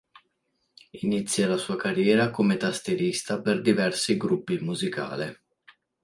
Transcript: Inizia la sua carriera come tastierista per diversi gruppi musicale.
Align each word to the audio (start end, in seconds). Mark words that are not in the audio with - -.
Inizia 1.07 1.47
la 1.47 1.57
sua 1.57 1.75
carriera 1.75 2.31
come 2.31 2.57
tastierista 2.57 3.39
per 3.39 3.61
diversi 3.61 4.17
gruppi 4.17 4.57
musicale. 4.59 5.43